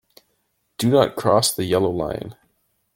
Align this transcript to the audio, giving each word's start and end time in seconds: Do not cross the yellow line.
Do 0.79 0.89
not 0.89 1.15
cross 1.15 1.53
the 1.53 1.63
yellow 1.65 1.91
line. 1.91 2.35